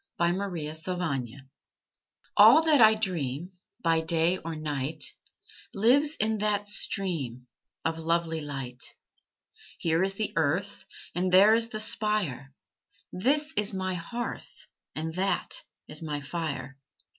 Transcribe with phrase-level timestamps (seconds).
[0.17, 1.47] SUNSET ON THE SPIRE
[2.35, 3.51] All that I dream
[3.83, 5.03] By day or night
[5.75, 7.45] Lives in that stream
[7.85, 8.81] Of lovely light.
[9.77, 12.51] Here is the earth, And there is the spire;
[13.13, 16.79] This is my hearth, And that is my fire.